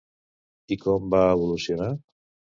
[0.75, 1.93] I com va evolucionar?